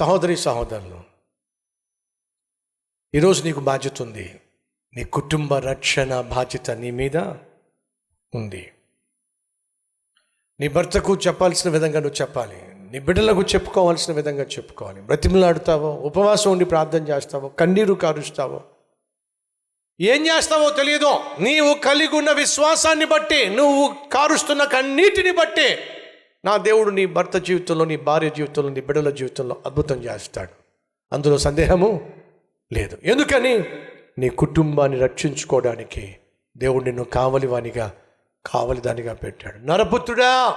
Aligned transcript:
సహోదరి 0.00 0.36
సహోదరులు 0.36 1.00
ఈరోజు 3.14 3.44
నీకు 3.44 3.60
బాధ్యత 3.60 4.02
ఉంది. 4.02 4.40
నీ 4.96 5.04
కుటుంబ 5.04 5.54
రక్షణ 5.54 6.20
బాధ్యత 6.20 6.70
నీ 6.70 6.90
మీద 6.90 7.16
ఉంది. 8.34 8.72
నీ 10.60 10.68
భర్తకు 10.68 11.14
చెప్పాల్సిన 11.14 11.70
విధంగా 11.70 12.00
నువ్వు 12.00 12.22
చెప్పాలి. 12.22 12.74
నీ 12.92 12.98
బిడ్డలకు 12.98 13.42
చెప్పుకోవాల్సిన 13.42 14.14
విధంగా 14.14 14.42
చెప్పుకోవాలి. 14.42 15.02
బ్రతిమలాడుతావో 15.02 15.94
ఉపవాసం 15.94 16.52
ఉండి 16.52 16.64
ప్రార్థన 16.64 17.08
చేస్తావో 17.08 17.48
కన్నీరు 17.48 17.94
కారుస్తావో 17.94 18.64
ఏం 20.00 20.26
చేస్తావో 20.26 20.70
తెలియదు 20.70 21.20
నీవు 21.40 21.74
కలిగి 21.74 22.16
ఉన్న 22.16 22.32
విశ్వాసాన్ని 22.32 23.04
బట్టి 23.04 23.48
నువ్వు 23.48 23.94
కారుస్తున్న 24.12 24.64
కన్నీటిని 24.64 25.30
బట్టి 25.30 25.76
నా 26.44 26.56
దేవుడు 26.56 26.90
నీ 26.90 27.06
భర్త 27.06 27.36
జీవితంలో 27.36 27.84
నీ 27.84 27.96
భార్య 27.96 28.30
జీవితంలో 28.30 28.68
నీ 28.68 28.80
బిడ్డల 28.80 29.10
జీవితంలో 29.10 29.56
అద్భుతం 29.66 29.96
చేస్తాడు. 29.96 30.48
అందులో 31.12 31.38
సందేహము 31.38 32.10
లేదు. 32.72 32.98
ఎందుకని? 33.04 33.64
నీ 34.18 34.28
కుటుంబాన్ని 34.28 34.98
రక్షించుకోవడానికి 34.98 36.16
దేవుడు 36.56 36.84
నిన్ను 36.84 37.04
కావలివానిగా 37.04 37.92
కావలిదానిగా 38.46 39.14
పెట్టాడు. 39.14 39.66
నరపుత్రుడా 39.66 40.56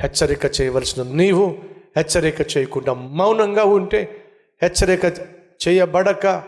హెచ్చరిక 0.00 0.60
చేయవలసిన 0.60 1.02
నీవు 1.02 1.58
హెచ్చరిక 1.96 2.56
చేయకుండా 2.56 2.94
మౌనంగా 2.94 3.64
ఉంటే 3.64 4.24
హెచ్చరిక 4.62 5.04
చేయబడక 5.68 6.42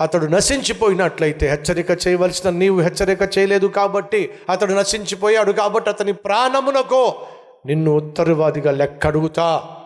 అతడు 0.00 0.26
నశించిపోయినట్లయితే 0.26 1.48
హెచ్చరిక 1.48 1.90
చేయవలసిన 2.08 2.50
నీవు 2.50 2.80
హెచ్చరిక 2.80 3.38
చేయలేదు 3.38 3.66
కాబట్టి 3.66 4.34
అతడు 4.50 4.72
నశించిపోయాడు 4.72 5.52
కాబట్టి 5.52 5.90
అతని 5.90 6.12
ప్రాణమునకో 6.12 7.26
నిన్ను 7.66 7.90
ఉత్తరవాదిగా 7.90 8.70
లెక్క 8.70 9.06
అడుగుతా 9.06 9.76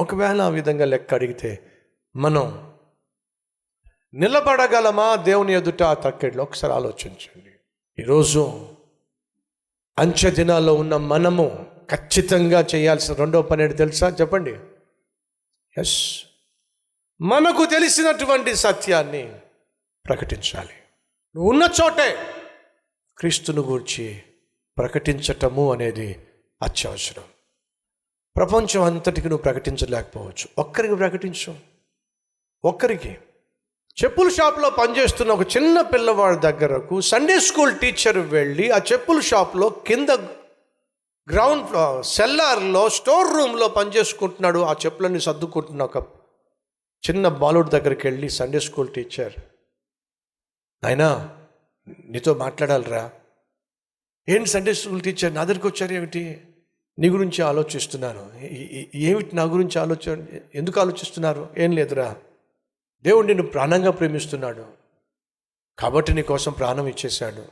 ఒకవేళ 0.00 0.40
ఆ 0.40 0.48
విధంగా 0.48 0.84
లెక్క 0.84 1.14
అడిగితే 1.14 1.72
మనం 2.16 2.72
నిలబడగలమా 4.14 5.16
దేవుని 5.16 5.52
ఎదుట? 5.52 5.82
ఆ 5.82 5.94
తక్కెడ్లో. 5.94 6.42
ఒకసారి 6.42 6.72
ఆలోచించండి. 6.72 7.50
ఈరోజు 8.02 8.68
అంచె 9.98 10.30
దినాల్లో 10.30 10.74
ఉన్న 10.74 10.96
మనము 10.96 11.66
ఖచ్చితంగా 11.90 12.66
చేయాల్సిన 12.74 13.14
రెండో 13.14 13.42
పని 13.42 13.62
ఏంటి 13.62 13.76
తెలుసా? 13.76 14.08
చెప్పండి. 14.08 14.56
ఎస్ 15.78 16.24
మనకు 17.20 17.64
తెలిసినటువంటి 17.64 18.54
సత్యాన్ని 18.54 19.32
ప్రకటించాలి. 20.06 20.72
నువ్వు 21.36 21.50
ఉన్న 21.50 21.62
చోటే 21.62 22.16
క్రీస్తును 23.18 23.62
గూర్చి 23.62 24.22
ప్రకటించటము 24.78 25.72
అనేది 25.72 26.26
అత్యవసరం. 26.62 27.24
ప్రపంచం 28.36 28.82
అంతటికి 28.82 29.28
నువ్వు 29.28 29.42
ప్రకటించలేకపోవచ్చు. 29.42 30.48
ఒక్కరికి 30.58 30.96
ప్రకటించు. 30.96 31.54
ఒక్కరికి. 32.64 33.18
చెప్పుల 34.04 34.28
షాప్లో 34.28 34.70
పనిచేస్తున్న 34.70 35.32
ఒక 35.32 35.56
చిన్న 35.56 35.80
పిల్లవాడి 35.80 36.40
దగ్గరకు 36.40 37.00
సండే 37.00 37.40
స్కూల్ 37.40 37.78
టీచర్ 37.78 38.18
వెళ్ళి 38.18 38.70
ఆ 38.70 38.78
చెప్పుల 38.92 39.20
షాప్లో 39.20 39.68
కింద 39.68 40.08
గ్రౌండ్ 41.30 41.66
ఫ్లోర్ 41.66 42.06
సెల్లార్లో 42.06 42.88
స్టోర్ 42.88 43.34
రూమ్లో 43.34 43.68
పనిచేసుకుంటున్నాడు. 43.68 44.58
ఆ 44.58 44.72
చెప్పులన్నీ 44.72 45.20
సర్దుకుంటున్న 45.20 45.82
ఒక 45.82 46.08
చిన్న 47.10 47.28
బాలుడి 47.28 47.70
దగ్గరికి 47.70 48.06
వెళ్ళి 48.06 48.30
సండే 48.30 48.60
స్కూల్ 48.60 48.94
టీచర్ 48.94 49.32
నాయనా 50.84 51.36
నీతో 52.04 52.34
మాట్లాడాలిరా. 52.34 53.12
ఏంటి 54.28 54.48
సండే 54.48 54.74
స్కూల్ 54.74 55.00
టీచర్ 55.00 55.34
నా 55.34 55.44
దగ్గరికి 55.44 55.66
వచ్చారు 55.66 55.92
ఏమిటి? 55.92 56.46
నీ 57.00 57.08
గురించి 57.08 57.42
ఆలోచిస్తున్నాను 57.42 58.30
ఏమిటి 58.94 59.36
నా 59.36 59.42
గురించి 59.42 59.78
ఆలోచ 59.78 60.16
ఎందుకు 60.54 60.80
ఆలోచిస్తున్నారు? 60.80 61.48
ఏం 61.58 61.72
లేదురా. 61.72 62.16
దేవుడు 63.02 63.26
నిన్ను 63.26 63.46
ప్రాణంగా 63.46 63.90
ప్రేమిస్తున్నాడు. 63.90 64.64
కాబట్టి 65.78 66.14
నీ 66.14 66.22
కోసం 66.22 66.52
ప్రాణం 66.52 66.86
ఇచ్చేశాడు. 66.86 67.42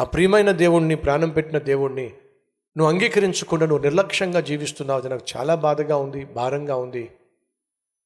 ఆ 0.00 0.04
ప్రియమైన 0.04 0.50
దేవుణ్ణి 0.50 0.94
ప్రాణం 0.94 1.28
పెట్టిన 1.28 1.58
దేవుణ్ణి 1.58 2.10
నువ్వు 2.76 2.94
అంగీకరించకుండా 2.94 3.66
నువ్వు 3.66 3.82
నిర్లక్ష్యంగా 3.82 4.40
జీవిస్తున్నావు. 4.40 5.00
అది 5.00 5.08
నాకు 5.08 5.24
చాలా 5.36 5.54
బాధగా 5.54 5.96
ఉంది 5.96 6.24
భారంగా 6.24 6.76
ఉంది. 6.76 7.10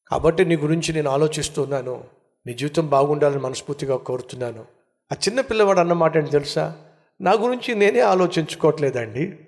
కాబట్టి 0.08 0.44
నీ 0.44 0.56
గురించి 0.56 0.94
నేను 0.94 1.10
ఆలోచిస్తున్నాను. 1.10 2.04
నీ 2.46 2.54
జీవితం 2.54 2.86
బాగుండాలని 2.86 3.40
మనస్ఫూర్తిగా 3.40 3.96
కోరుతున్నాను. 3.96 4.64
ఆ 5.12 5.14
చిన్న 5.14 5.40
పిల్లవాడు 5.40 5.80
అన్నమాట 5.80 6.16
ఏంటి 6.16 6.30
తెలుసా? 6.30 6.76
నా 7.20 7.32
గురించి 7.32 7.74
నేనే 7.74 8.00
ఆలోచించుకోవట్లేదండి. 8.00 9.38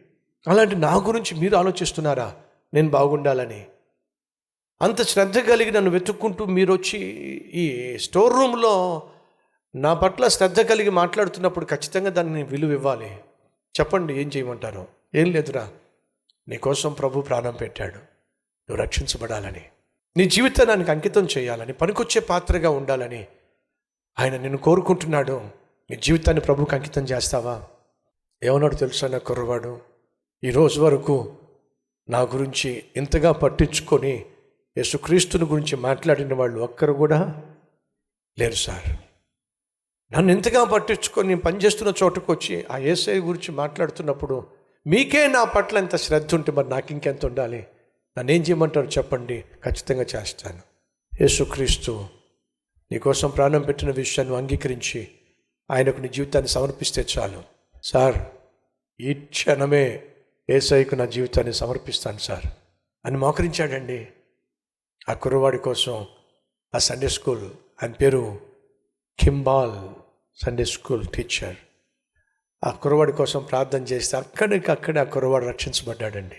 అలాంటి 0.48 0.76
నా 0.76 0.96
గురించి 0.96 1.40
మీరు 1.40 1.56
ఆలోచిస్తున్నారా? 1.56 2.36
నేను 2.74 2.88
బాగుండాలని. 2.88 3.66
అంత 4.82 5.02
శ్రద్ధ 5.02 5.38
కలిగి 5.38 5.70
నన్ను 5.70 5.90
వెతుక్కుంటూ 5.90 6.44
మీరు 6.44 6.72
వచ్చి 6.72 6.98
ఈ 7.54 7.98
స్టోర్ 7.98 8.32
రూమ్లో 8.32 9.02
నా 9.74 9.94
పట్ల 9.94 10.28
శ్రద్ధ 10.28 10.60
కలిగి 10.60 10.90
మాట్లాడుతున్నప్పుడు 10.90 11.64
ఖచ్చితంగా 11.64 12.10
దాన్ని 12.10 12.42
విలువ 12.42 12.72
ఇవ్వాలి. 12.72 13.20
చెప్పండి 13.80 14.14
ఏం 14.14 14.30
చేయమంటారు? 14.36 14.88
ఏం 15.14 15.30
లేదురా. 15.30 15.70
నీకోసం 16.48 16.92
ప్రభు 16.92 17.20
ప్రాణం 17.20 17.54
పెట్టాడు. 17.54 17.94
నువ్వు 17.94 18.76
రక్షించబడాలని. 18.76 19.64
నీ 20.16 20.24
జీవితానికి 20.24 20.90
అంకితం 20.90 21.28
చేయాలని 21.38 21.72
పనికొచ్చే 21.72 22.20
పాత్రగా 22.20 22.70
ఉండాలని. 22.70 23.26
ఆయన 24.18 24.36
నిన్ను 24.36 24.58
కోరుకుంటున్నాడు. 24.58 25.40
నీ 25.90 25.96
జీవితాన్ని 25.96 26.40
ప్రభుకి 26.40 26.74
అంకితం 26.74 27.02
చేస్తావా? 27.02 27.62
ఏమన్నాడు 28.42 28.74
తెలుసా 28.74 29.08
నా 29.08 29.18
కుర్రవాడు? 29.18 29.89
ఈరోజు 30.44 30.80
వరకు 30.80 31.36
నా 32.08 32.20
గురించి 32.20 32.84
ఇంతగా 32.96 33.32
పట్టించుకొని 33.32 34.24
యేసుక్రీస్తుని 34.78 35.44
గురించి 35.44 35.76
మాట్లాడిన 35.76 36.34
వాళ్ళు 36.34 36.60
ఒక్కరు 36.60 36.92
కూడా 36.92 37.44
లేరు 38.38 38.54
సార్. 38.54 38.96
నన్ను 40.12 40.32
ఇంతగా 40.32 40.64
పట్టించుకొని 40.64 41.28
నేను 41.28 41.40
పనిచేస్తున్న 41.40 41.92
చోటుకు 42.02 42.32
వచ్చి 42.32 42.64
ఆ 42.70 42.78
ఏసఐ 42.78 43.18
గురించి 43.18 43.52
మాట్లాడుతున్నప్పుడు 43.52 44.46
మీకే 44.86 45.26
నా 45.26 45.44
పట్ల 45.44 45.78
ఎంత 45.78 45.96
శ్రద్ధ 45.96 46.34
ఉంటే 46.34 46.52
మరి 46.52 46.68
నాకు 46.68 46.86
ఇంకెంత 46.90 47.26
ఉండాలి? 47.26 47.66
నన్ను 48.18 48.32
ఏం 48.32 48.42
చేయమంటారు 48.42 48.86
చెప్పండి. 48.86 49.44
ఖచ్చితంగా 49.64 50.02
చేస్తాను. 50.02 50.60
యేసుక్రీస్తు 51.20 52.06
నీకోసం 52.92 53.30
ప్రాణం 53.30 53.60
పెట్టిన 53.62 53.90
విషయాన్ని 53.90 54.36
అంగీకరించి 54.36 55.08
ఆయనకు 55.70 56.00
నీ 56.00 56.08
జీవితాన్ని 56.08 56.48
సమర్పిస్తే 56.48 57.06
చాలు. 57.18 57.42
సార్ 57.84 58.18
ఈ 59.00 59.14
క్షణమే 59.14 60.06
ఏసైకు 60.50 60.94
నా 60.94 61.04
జీవితాన్ని 61.04 61.54
సమర్పిస్తాను 61.54 62.18
సార్. 62.18 62.46
అని 63.06 63.16
మోకరించాడండి. 63.16 64.08
ఆ 65.08 65.12
కుర్రవాడి 65.12 65.58
కోసం 65.58 66.06
ఆ 66.74 66.78
సండే 66.78 67.08
స్కూల్ 67.08 67.50
ఆయన 67.82 67.92
పేరు 67.92 68.40
కింబాల్ 69.20 69.88
సండే 70.44 70.64
స్కూల్ 70.64 71.06
టీచర్ 71.06 71.56
ఆ 72.64 72.70
కుర్రవాడి 72.70 73.12
కోసం 73.12 73.42
ప్రార్థన 73.42 73.82
చేస్తే 73.82 74.16
అక్కడికి 74.16 74.70
అక్కడే 74.70 75.00
ఆ 75.00 75.04
కుర్రవాడు 75.04 75.46
రక్షించబడ్డాడండి. 75.46 76.36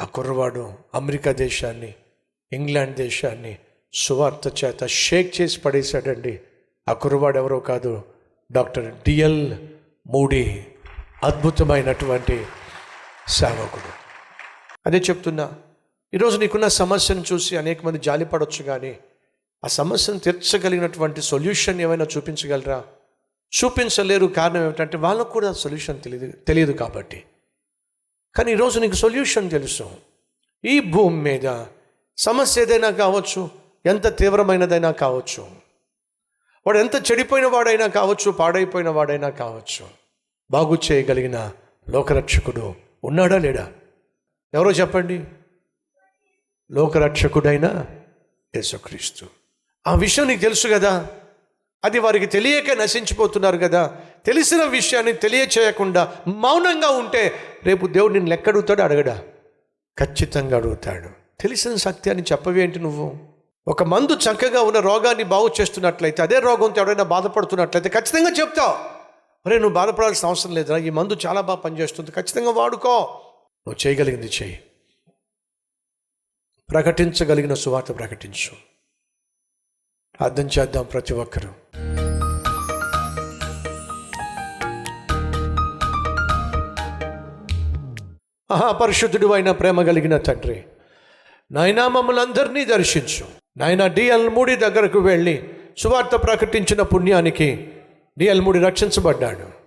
ఆ 0.00 0.04
కుర్రవాడు 0.04 0.74
అమెరికా 0.94 1.32
దేశాన్ని 1.32 1.94
ఇంగ్లాండ్ 2.52 2.96
దేశాన్ని 2.96 3.58
సువార్త 3.94 4.64
చేత 4.64 4.86
షేక్ 4.86 5.40
చేసి 5.40 5.60
పడేశాడండి. 5.60 6.40
ఆ 6.88 6.92
కుర్రవాడు 6.92 7.38
ఎవరో 7.38 7.60
కాదు 7.60 8.04
డాక్టర్ 8.52 8.94
డిఎల్ 8.94 9.68
మూడీ 10.06 10.66
అద్భుతమైనటువంటి 11.24 12.46
సేవకుడు. 13.28 13.90
అదే 14.86 14.98
చెప్తున్నా 14.98 15.52
ఈరోజు 16.14 16.36
నీకున్న 16.36 16.68
సమస్యను 16.68 17.24
చూసి 17.32 17.56
అనేక 17.56 17.86
మంది 17.86 17.98
జాలిపడవచ్చు 17.98 18.62
కానీ 18.62 18.98
ఆ 19.64 19.68
సమస్యను 19.68 20.18
తీర్చగలిగినటువంటి 20.18 21.22
సొల్యూషన్ 21.22 21.80
ఏమైనా 21.80 22.06
చూపించగలరా? 22.16 22.84
చూపించలేరు 23.52 24.26
కారణం 24.26 24.62
ఏమిటంటే 24.62 24.96
వాళ్ళకు 24.96 25.30
కూడా 25.30 25.52
సొల్యూషన్ 25.52 26.00
తెలియదు 26.00 26.26
తెలియదు 26.48 26.72
కాబట్టి. 26.72 27.24
కానీ 28.36 28.52
ఈరోజు 28.52 28.80
నీకు 28.80 28.94
సొల్యూషన్ 28.94 29.50
తెలుసు. 29.50 29.90
ఈ 30.64 30.80
భూమి 30.80 31.22
మీద 31.22 31.64
సమస్య 32.16 32.62
ఏదైనా 32.62 32.90
కావచ్చు 32.90 33.50
ఎంత 33.86 34.18
తీవ్రమైనదైనా 34.18 34.90
కావచ్చు 34.90 35.46
వాడు 36.66 36.78
ఎంత 36.78 37.12
చెడిపోయిన 37.12 37.46
వాడైనా 37.46 37.86
కావచ్చు 37.86 38.30
పాడైపోయిన 38.30 38.88
వాడైనా 38.88 39.28
కావచ్చు 39.28 39.86
బాగు 40.50 40.78
చేయగలిగిన 40.92 41.52
లోకరక్షకుడు 41.90 42.83
ఉన్నాడా 43.04 43.38
లేడా? 43.38 43.72
ఎవరో 44.54 44.70
చెప్పండి. 44.70 45.24
లోకరక్షకుడైన 46.72 47.86
యేసుక్రీస్తు. 48.56 49.26
ఆ 49.86 49.94
విషయం 49.94 50.28
నీకు 50.28 50.40
తెలుసు 50.40 50.68
కదా? 50.68 51.06
అది 51.84 51.98
వారికి 51.98 52.26
తెలియక 52.26 52.70
నశించిపోతున్నారు 52.70 53.58
కదా? 53.58 53.96
తెలిసిన 54.26 54.64
విషయాన్ని 54.64 55.12
తెలియచేయకుండా 55.12 56.16
మౌనంగా 56.26 56.88
ఉంటే 56.88 57.34
రేపు 57.64 57.86
దేవుడు 57.86 58.12
నిన్ను 58.12 58.30
లెక్కడుగుతాడు 58.30 58.82
అడగడా? 58.82 59.22
ఖచ్చితంగా 59.98 60.56
అడుగుతాడు. 60.56 61.08
తెలిసిన 61.40 61.74
సత్యాన్ని 61.74 62.24
చెప్పవేంటి 62.32 62.78
నువ్వు? 62.78 63.18
ఒక 63.68 63.82
మందు 63.82 64.12
చక్కగా 64.12 64.60
ఉన్న 64.60 64.80
రోగాన్ని 64.80 65.24
బాగు 65.24 65.50
చేస్తున్నట్లయితే 65.60 66.22
అదే 66.22 66.38
రోగంతో 66.38 66.80
ఎవరైనా 66.80 67.02
బాధపడుతున్నట్లయితే 67.02 67.88
ఖచ్చితంగా 67.88 68.30
చెప్తావు. 68.30 69.03
అరే 69.46 69.58
నువ్వు 69.58 69.74
బాధపడాల్సిన 69.74 70.28
అవసరం 70.28 70.54
లేదురా. 70.54 70.78
ఈ 70.78 70.90
మందు 70.90 71.16
చాలా 71.26 71.40
బాగా 71.40 71.56
పనిచేస్తుంది. 71.56 72.10
ఖచ్చితంగా 72.10 72.50
వాడుకో. 72.50 73.20
నువ్వు 73.68 73.86
చేయగలిగింది 73.86 74.26
చేయి. 74.26 74.62
ప్రకటించగలిగిన 76.70 77.54
సువార్త 77.54 77.98
ప్రకటించు. 77.98 78.56
అర్థం 80.20 80.46
చేద్దాం 80.46 80.84
ప్రతి 80.84 81.14
ఒక్కరూ. 81.14 81.48
మహాపరిశుద్ధుడు 88.50 89.32
అయిన 89.32 89.50
ప్రేమ 89.50 89.82
కలిగిన 89.82 90.16
తండ్రి 90.16 90.64
నాయనా 91.52 91.88
మమ్మల్ని 91.88 92.22
అందరినీ 92.22 92.64
దర్శించు. 92.64 93.26
నాయన 93.56 93.86
డిఎల్ 93.86 94.30
మూడి 94.30 94.56
దగ్గరకు 94.56 94.98
వెళ్ళి 94.98 95.54
సువార్త 95.78 96.16
ప్రకటించిన 96.16 96.82
పుణ్యానికి 96.82 97.73
డిఎల్ 98.18 98.64
రక్షించబడ్డాడు. 98.64 99.64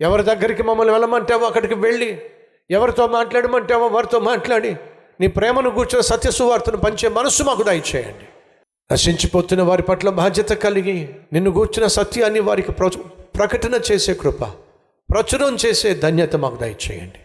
ఎవరి 0.00 0.22
దగ్గరికి 0.22 0.62
మమ్మల్ని 0.62 0.92
వెళ్ళమంటావో 0.92 1.46
అక్కడికి 1.46 1.74
వెళ్ళి 1.74 2.22
ఎవరితో 2.70 3.06
మాట్లాడమంటావో 3.06 3.86
వారితో 3.86 4.18
మాట్లాడి 4.18 4.76
నీ 5.20 5.26
ప్రేమను 5.26 5.70
కూర్చున్న 5.70 6.00
సత్య 6.00 6.30
సువార్తను 6.30 6.76
పంచే 6.76 7.08
మనస్సు 7.08 7.42
మాకు 7.42 7.62
దయచేయండి. 7.62 8.28
నశించిపోతున్న 8.92 9.62
వారి 9.62 9.82
పట్ల 9.82 10.10
బాధ్యత 10.10 10.48
కలిగి 10.48 11.14
నిన్ను 11.32 11.50
కూర్చున్న 11.50 11.86
సత్యాన్ని 11.86 12.40
వారికి 12.40 12.72
ప్ర 12.72 12.90
ప్రకటన 13.36 13.80
చేసే 13.92 14.14
కృప 14.14 14.42
ప్రచురం 15.10 15.56
చేసే 15.56 15.94
ధన్యత 15.94 16.36
మాకు 16.36 16.56
దయచేయండి. 16.56 17.18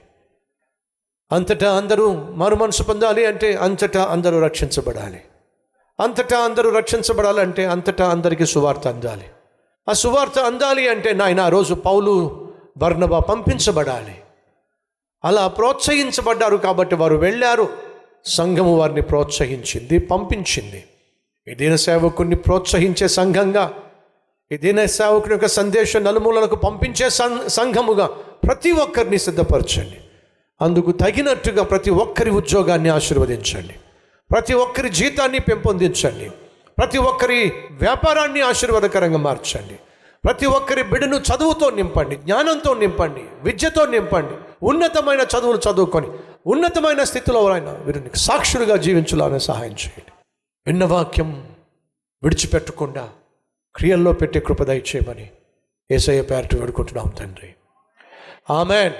అంతటా 1.32 1.78
అందరూ 1.78 2.14
మరు 2.14 2.56
మనసు 2.56 2.84
పొందాలి 2.84 3.26
అంటే 3.26 3.56
అంతటా 3.56 4.04
అందరూ 4.04 4.40
రక్షించబడాలి. 4.40 5.22
అంతటా 6.00 6.40
అందరూ 6.40 6.70
రక్షించబడాలంటే 6.70 7.66
అంతటా 7.66 8.10
అందరికీ 8.10 8.46
సువార్త 8.46 8.88
అందాలి. 8.88 9.26
ఆ 9.90 9.94
సువార్త 9.94 10.40
అందాలి 10.40 10.90
అంటే 10.90 11.14
నాయన 11.14 11.42
ఆ 11.42 11.50
రోజు 11.50 11.74
పౌలు 11.74 12.48
బర్ణబా 12.78 13.20
పంపించబడాలి. 13.20 14.22
అలా 15.26 15.48
ప్రోత్సహించబడ్డారు 15.48 16.58
కాబట్టి 16.58 16.96
వారు 16.96 17.16
వెళ్ళారు. 17.16 17.70
సంఘము 18.26 18.76
వారిని 18.76 19.02
ప్రోత్సహించింది 19.02 20.00
పంపించింది. 20.00 20.84
ఈ 21.48 21.54
దీన 21.54 21.76
సేవకుడిని 21.76 22.36
ప్రోత్సహించే 22.36 23.08
సంఘంగా 23.08 23.74
ఈ 24.52 24.58
దీన 24.58 24.86
సేవకుని 24.86 25.34
యొక్క 25.34 25.48
సందేశం 25.48 26.04
నలుమూలలకు 26.04 26.56
పంపించే 26.56 27.10
సం 27.10 27.42
సంఘముగా 27.48 28.06
ప్రతి 28.48 28.72
ఒక్కరిని 28.72 29.18
సిద్ధపరచండి. 29.18 29.98
అందుకు 30.62 30.92
తగినట్టుగా 30.92 31.64
ప్రతి 31.64 31.92
ఒక్కరి 31.92 32.30
ఉద్యోగాన్ని 32.30 32.90
ఆశీర్వదించండి. 32.90 33.74
ప్రతి 34.32 34.54
ఒక్కరి 34.54 34.90
జీతాన్ని 34.90 35.40
పెంపొందించండి. 35.40 36.32
ప్రతి 36.78 36.98
ఒక్కరి 36.98 37.54
వ్యాపారాన్ని 37.72 38.42
ఆశీర్వాదకరంగా 38.42 39.18
మార్చండి. 39.18 39.80
ప్రతి 40.26 40.46
ఒక్కరి 40.46 40.84
బిడ్డను 40.84 41.16
చదువుతో 41.16 41.70
నింపండి 41.70 42.16
జ్ఞానంతో 42.16 42.74
నింపండి 42.74 43.24
విద్యతో 43.42 43.86
నింపండి 43.86 44.66
ఉన్నతమైన 44.66 45.20
చదువులు 45.20 45.60
చదువుకొని 45.72 46.08
ఉన్నతమైన 46.48 47.04
స్థితిలో 47.04 47.46
ఆయన 47.46 47.72
వీరిని 47.72 48.10
సాక్షులుగా 48.16 48.76
జీవించాలని 48.76 49.40
సహాయం 49.40 49.72
చేయండి. 49.72 50.12
విన్న 50.68 50.86
వాక్యం 50.86 51.56
విడిచిపెట్టకుండా 52.24 53.10
క్రియల్లో 53.76 54.14
పెట్టే 54.14 54.40
కృపదయ 54.40 54.78
చేయమని 54.78 55.30
ఏసయ్య 55.92 56.22
పేరటి 56.22 56.60
వేడుకుంటున్నాం 56.60 57.14
తండ్రి. 57.20 57.56
ఆమెన్. 58.50 58.94